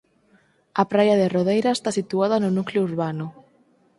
A 0.81 0.83
praia 0.91 1.15
de 1.21 1.27
Rodeira 1.35 1.71
está 1.73 1.89
situada 1.99 2.41
no 2.43 2.49
núcleo 2.57 2.81
urbano. 2.89 3.25